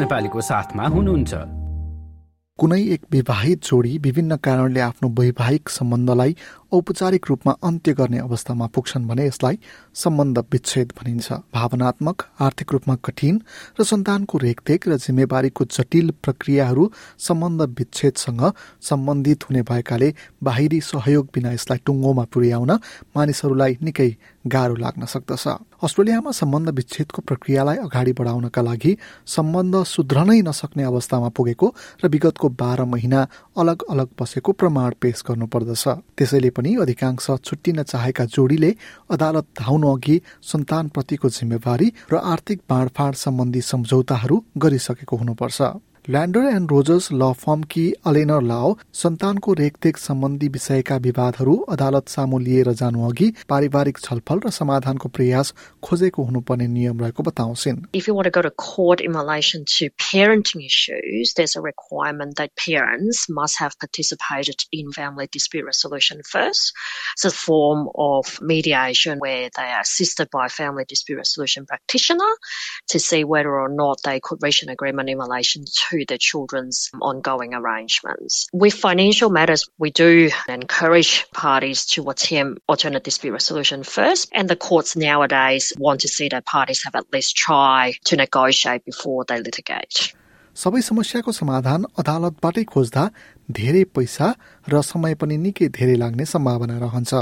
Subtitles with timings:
[0.00, 1.34] नेपालीको साथमा हुनुहुन्छ।
[2.58, 6.36] कुनै एक विवाहित जोडी विभिन्न कारणले आफ्नो वैवाहिक सम्बन्धलाई
[6.72, 9.58] औपचारिक रूपमा अन्त्य गर्ने अवस्थामा पुग्छन् भने यसलाई
[9.94, 13.42] सम्बन्ध विच्छेद भनिन्छ। भावनात्मक आर्थिक रूपमा कठिन
[13.80, 21.52] र सन्तानको रेखदेख र जिम्मेवारीको जटिल प्रक्रियाहरू सम्बन्ध विच्छेदसँग सम्बन्धित हुने भएकाले बाहिरी सहयोग बिना
[21.52, 22.70] यसलाई टुङ्गोमा पुर्याउन
[23.16, 25.48] मानिसहरूलाई निकै गाह्रो लाग्न सक्दछ।
[25.80, 28.92] अस्ट्रेलियामा सम्बन्ध विच्छेदको प्रक्रियालाई अगाडि बढाउनका लागि
[29.26, 31.66] सम्बन्ध सुध्रनै नसक्ने अवस्थामा पुगेको
[32.04, 33.20] र विगतको बाह्र महिना
[33.56, 35.84] अलग अलग बसेको प्रमाण पेश गर्नुपर्दछ।
[36.16, 38.70] त्यसैले पनि अधिकांश छुट्टिन चाहेका जोडीले
[39.10, 40.20] अदालत धाउनु अघि
[40.52, 45.60] सन्तानप्रतिको जिम्मेवारी र आर्थिक बाँडफाँड सम्बन्धी सम्झौताहरू गरिसकेको हुनुपर्छ।
[46.13, 52.69] ल्यान्डर एन्ड रोजर्स ल फर्मकी अलेनर लाओ सन्तानको रेखदेख सम्बन्धी विषयका विवादहरू अदालत सामु लिएर
[52.81, 55.53] जानु अघि पारिवारिक छलफल र समाधानको प्रयास
[55.87, 59.87] खोजेको हुनुपर्ने नियम रहेको बताउँछिन् If you want to go to court in relation to
[60.03, 66.71] parenting issues, there's a requirement that parents must have participated in family dispute resolution first.
[67.15, 72.31] It's a form of mediation where they are assisted by a family dispute resolution practitioner
[72.95, 76.89] to see whether or not they could reach an agreement in relation to the children's
[77.01, 78.47] ongoing arrangements.
[78.53, 84.55] With financial matters, we do encourage parties to attempt alternate dispute resolution first, and the
[84.55, 89.39] courts nowadays want to see that parties have at least try to negotiate before they
[89.39, 90.13] litigate.
[90.55, 93.01] सबै समस्याको समाधान अदालतबाटै खोज्दा
[93.51, 94.27] धेरै पैसा
[94.72, 97.12] र समय पनि निकै धेरै लाग्ने सम्भावना रहन्छ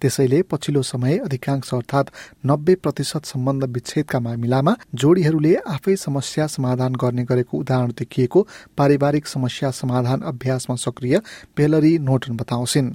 [0.00, 2.12] त्यसैले पछिल्लो समय अधिकांश अर्थात्
[2.46, 8.40] नब्बे प्रतिशत सम्बन्ध विच्छेदका मामिलामा जोडीहरूले आफै समस्या समाधान गर्ने गरेको उदाहरण देखिएको
[8.78, 11.18] पारिवारिक समस्या समाधान अभ्यासमा सक्रिय
[11.56, 12.88] पेलरी नोटन बताउँछिन्.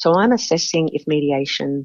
[0.00, 1.84] So I'm assessing if mediation?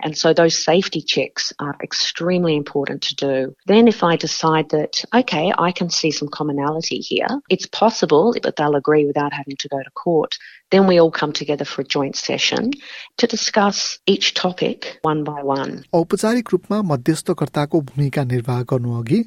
[0.00, 3.56] And so those safety checks are extremely important to do.
[3.66, 8.56] Then if I decide that, okay, I can see some commonality here, it's possible that
[8.56, 10.36] they'll agree without having to go to court.
[10.72, 12.70] Then we all come together for a joint session
[13.18, 15.72] to discuss each topic one by one.
[15.94, 19.18] औपचारिक रूपमा मध्यस्थकर्ताको भूमिका निर्वाह गर्नु अघि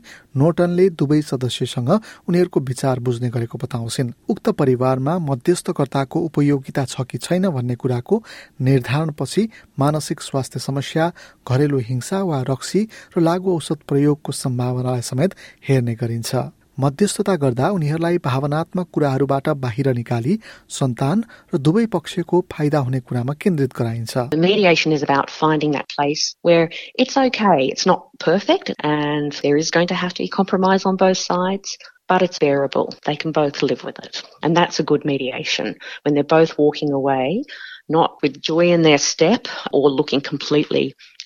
[0.41, 1.91] नोटनले दुवै सदस्यसँग
[2.29, 8.22] उनीहरूको विचार बुझ्ने गरेको बताउँछिन् उक्त परिवारमा मध्यस्थकर्ताको उपयोगिता छ कि छैन भन्ने कुराको
[8.66, 9.47] निर्धारणपछि
[9.79, 11.11] मानसिक स्वास्थ्य समस्या
[11.45, 16.35] घरेलु हिंसा वा रक्सी र लागू औषध प्रयोगको सम्भावनालाई समेत हेर्ने गरिन्छ
[16.81, 20.37] मध्यस्थता गर्दा उनीहरूलाई भावनात्मक कुराहरूबाट बाहिर निकाली
[20.78, 25.88] सन्तान र दुवै पक्षको फाइदा हुने कुरामा केन्द्रित गराइन्छ The mediation is about finding that
[25.94, 26.71] place where
[27.04, 31.00] it's okay, it's not perfect, and there is going to have to be compromise on
[31.06, 31.78] both sides.
[32.10, 32.88] But it's bearable.
[33.06, 34.16] They can both live with it.
[34.43, 35.69] And that's a good mediation.
[36.03, 37.44] When they're both walking away,
[37.88, 40.82] not with joy in their step or looking completely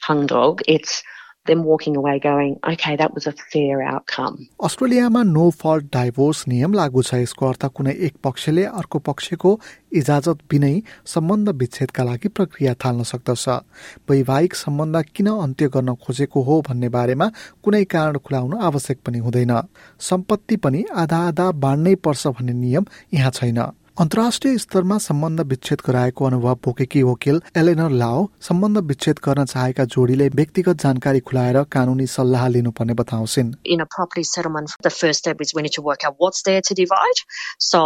[0.09, 1.03] hung dog, it's
[1.50, 4.38] them walking away going, okay, that was a fair outcome.
[4.64, 9.52] अस्ट्रेलियामा no fault divorce नियम लागू छ। यसको अर्थ कुनै एक पक्षले अर्को पक्षको
[10.00, 13.48] इजाजत बिनै सम्बन्ध विच्छेदका लागि प्रक्रिया थाल्न सक्दछ।
[14.09, 17.28] वैवाहिक सम्बन्ध किन अन्त्य गर्न खोजेको हो भन्ने बारेमा
[17.64, 19.54] कुनै कारण खुलाउन आवश्यक पनि हुँदैन।
[20.00, 23.59] सम्पत्ति पनि आधा आधा बाँड्नै पर्छ भन्ने नियम यहाँ छैन।
[24.00, 30.28] अन्तर्राष्ट्रिय स्तरमा सम्बन्ध विच्छेद गराएको अनुभव बोकेकी वकिल एलेनर लाओ सम्बन्ध विच्छेद गर्न चाहेका जोडीले
[30.41, 35.55] व्यक्तिगत जानकारी खुलाएर कानूनी सल्लाह लिनुपर्ने बताउँछिन् in a property settlement, the first step is
[35.59, 37.22] we need to work out what's there to divide.
[37.69, 37.84] So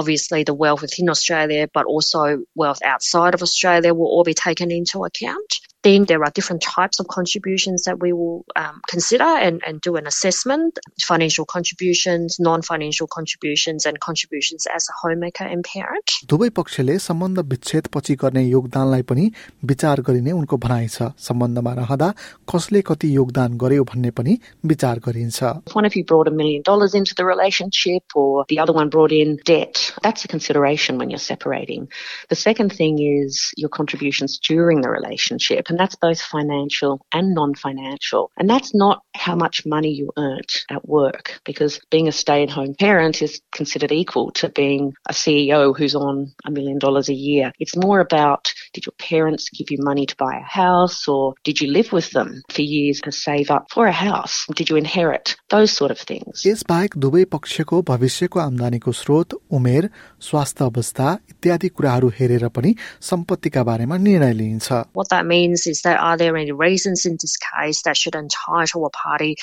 [0.00, 2.24] obviously the wealth within Australia, but also
[2.64, 5.60] wealth outside of Australia will all be taken into account.
[5.86, 9.96] Then there are different types of contributions that we will um, consider and, and do
[9.96, 10.78] an assessment.
[11.02, 16.12] Financial contributions, non-financial contributions, and contributions as a homemaker and parent.
[16.32, 19.24] दुवै पक्षले सम्बन्ध विच्छेद पछि गर्ने योगदानलाई पनि
[19.72, 22.12] विचार गरिने उनको भनाइ छ सम्बन्धमा रहँदा
[22.54, 24.38] कसले कति योगदान गर्यो भन्ने पनि
[24.74, 28.60] विचार गरिन्छ If one of you brought a million dollars into the relationship or the
[28.60, 31.88] other one brought in debt, that's a consideration when you're separating.
[32.28, 38.31] The second thing is your contributions during the relationship, and that's both financial and non-financial.
[38.37, 43.21] And that's not how much money you earned at work, because being a stay-at-home parent
[43.21, 47.51] is considered equal to being a CEO who's on a million dollars a year.
[47.59, 51.60] It's more about Did your parents give you money to buy a house or did
[51.60, 54.46] you live with them for years to save up for a house?
[54.54, 55.36] Did you inherit?
[55.50, 56.44] Those sort of things.
[56.46, 59.88] यसबाहेक दुवै पक्षको भविष्यको आम्दानीको स्रोत उमेर
[60.28, 62.74] स्वास्थ्य अवस्था इत्यादि कुराहरू हेरेर पनि
[63.10, 67.36] सम्पत्तिका बारेमा निर्णय लिइन्छ What that means is that are there any reasons in this
[67.36, 69.36] case that should entitle a party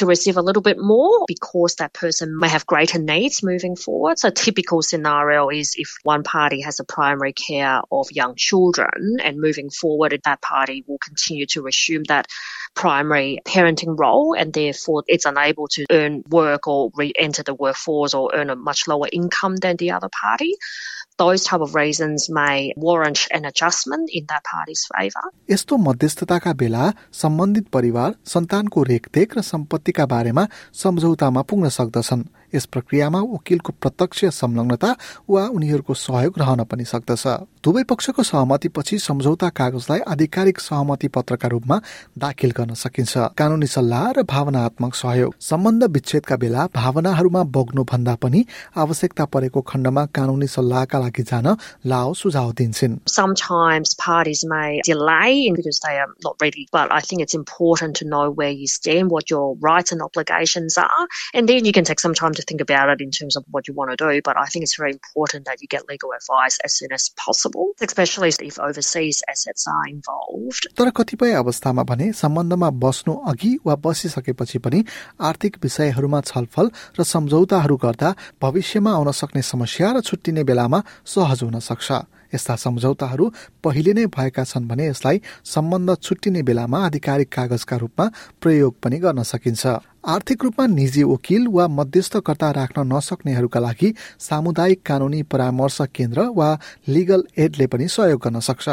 [0.00, 4.18] to receive a little bit more because that person may have greater needs moving forward?
[4.18, 8.79] So typical scenario is if one party has a primary care of young children
[9.24, 12.26] and moving forward that party will continue to assume that
[12.74, 18.30] primary parenting role and therefore it's unable to earn work or re-enter the workforce or
[18.34, 20.54] earn a much lower income than the other party.
[21.18, 25.32] Those type of reasons may warrant an adjustment in that party's favor.
[25.50, 30.46] यस्तो मध्यस्थताका बेला सम्बन्धित परिवार सन्तानको रेखदेख र सम्पत्तिका बारेमा
[30.82, 32.24] सम्झौतामा पुग्न सक्दछन्
[32.55, 34.95] yes प्रक्रियामा वकिलको प्रत्यक्ष संलग्नता
[35.29, 37.27] वा उनीहरूको सहयोग रहन पनि सक्दछ।
[37.63, 41.81] दुवै पक्षको सहमतिपछि सम्झौता कागजलाई आधिकारिक सहमति पत्रका रूपमा
[42.17, 48.45] दाखिल गर्न सकिन्छ। कानूनी सल्लाह र भावनात्मक सहयोग। सम्बन्ध विच्छेदका बेला भावनाहरूमा बग्नु भन्दा पनि
[48.77, 55.79] आवश्यकता परेको खण्डमा कानूनी सल्लाहका लागि जान लाओ सुझाव दिन्छन्। Sometimes parties may delay because
[55.79, 56.37] they are not
[62.21, 64.21] time think about it in terms of what you want to do.
[64.23, 67.71] But I think it's very important that you get legal advice as soon as possible,
[67.81, 70.67] especially if overseas assets are involved.
[70.77, 74.83] तर कतिपय अवस्थामा भने सम्बन्धमा बस्नु अघि वा बसिसकेपछि पनि
[75.29, 80.81] आर्थिक विषयहरूमा छलफल र सम्झौताहरू गर्दा भविष्यमा आउन सक्ने समस्या र छुट्टिने बेलामा
[81.15, 81.91] सहज हुन सक्छ
[82.33, 83.25] यस्ता सम्झौताहरू
[83.63, 88.05] पहिले नै भएका छन् भने यसलाई सम्बन्ध छुट्टिने बेलामा आधिकारिक कागजका रूपमा
[88.41, 89.63] प्रयोग पनि गर्न सकिन्छ
[90.03, 96.49] आर्थिक रूपमा निजी वकिल वा मध्यस्थकर्ता राख्न नसक्नेहरूका लागि सामुदायिक कानूनी परामर्श केन्द्र वा
[96.89, 98.69] लिगल एडले पनि सहयोग गर्न सक्छ।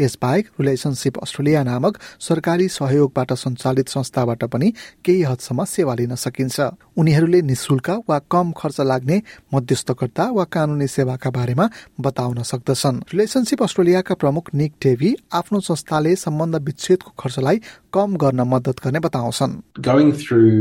[0.00, 4.72] यसबाहेक रिलेसनसिप अस्ट्रेलिया नामक सरकारी सहयोगबाट सञ्चालित संस्थाबाट पनि
[5.04, 6.60] केही हदसम्म सेवा लिन सकिन्छ।
[6.96, 9.20] उनीहरूले निशुल्क वा कम खर्च लाग्ने
[9.54, 11.68] मध्यस्थकर्ता वा कानूनी सेवाका बारेमा
[12.00, 17.60] बताउन सक्दछन्। रिलेसनसिप अस्ट्रेलियाका प्रमुख निक डेभी आफ्नो संस्थाले सम्बन्ध विच्छेदको खर्चलाई
[17.92, 19.60] कम गर्न मद्दत गर्ने बताउँछन्।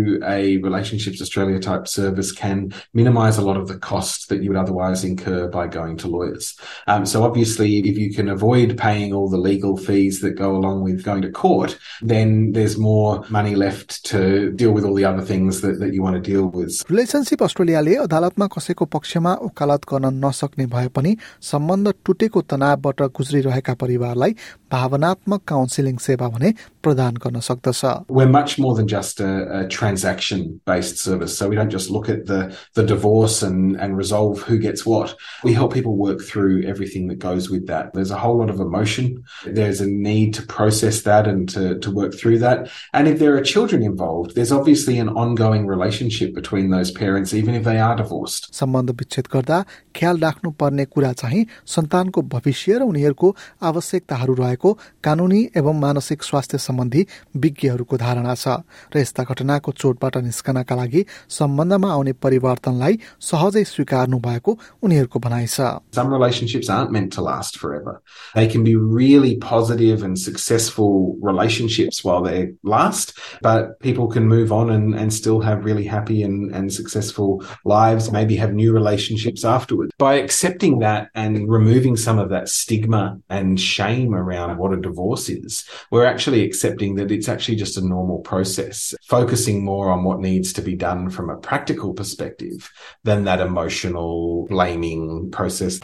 [0.09, 4.49] through a Relationships Australia type service can minimise a lot of the cost that you
[4.50, 6.59] would otherwise incur by going to lawyers.
[6.87, 10.82] Um, so obviously, if you can avoid paying all the legal fees that go along
[10.85, 15.21] with going to court, then there's more money left to deal with all the other
[15.21, 16.73] things that, that you want to deal with.
[16.91, 21.17] Relationship अस्ट्रेलियाले अदालतमा कसैको पक्षमा वकालत गर्न नसक्ने भए पनि
[21.53, 24.32] सम्बन्ध टुटेको तनावबाट गुज्रिरहेका परिवारलाई
[24.73, 29.62] भावनात्मक काउन्सिलिङ सेवा भने प्रदान गर्न सक्दछ We're much more than just a, a
[29.99, 31.37] transaction based service.
[31.38, 32.41] So we don't just look at the,
[32.75, 35.15] the divorce and, and resolve who gets what.
[35.43, 37.93] We help people work through everything that goes with that.
[37.94, 39.23] There's a whole lot of emotion.
[39.44, 42.71] There's a need to process that and to, to work through that.
[42.93, 47.55] And if there are children involved, there's obviously an ongoing relationship between those parents, even
[47.55, 48.50] if they are divorced.
[48.55, 49.59] सम्बन्ध विच्छेद गर्दा
[49.97, 51.44] ख्याल राख्नु पर्ने कुरा चाहिँ
[51.75, 53.29] सन्तानको भविष्य र उनीहरूको
[53.71, 54.73] आवश्यकताहरू रहेको
[55.05, 57.06] कानूनी एवं मानसिक स्वास्थ्य सम्बन्धी
[57.44, 58.49] विज्ञहरूको धारणा छ
[58.94, 61.05] र यस्ता घटनाको चोटबाट निस्कनका लागि
[61.38, 62.99] सम्बन्धमा आउने परिवर्तनलाई
[63.31, 65.61] सहजै स्वीकार्नु भएको उनीहरूको भनाइ छ
[65.93, 68.03] Some relationships aren't meant to last forever.
[68.35, 74.53] They can be really positive and successful relationships while they last, but people can move
[74.53, 79.44] on and, and still have really happy and, and successful lives, maybe have new relationships
[79.44, 79.93] afterwards.
[79.99, 85.29] By accepting that and removing some of that stigma and shame around what a divorce
[85.29, 90.21] is, we're actually accepting that it's actually just a normal process, focusing more on what
[90.21, 92.71] needs to be done from a practical perspective
[93.04, 95.81] than that emotional blaming process.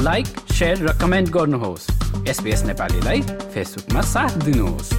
[0.00, 1.84] Like share raw comment गर्नुहोस्
[2.28, 3.20] SPS नेपालीलाई
[3.54, 4.92] फेसबुकमा साथ दिनुहोस्